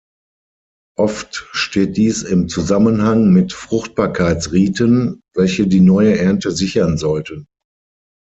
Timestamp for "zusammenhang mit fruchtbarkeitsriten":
2.49-5.21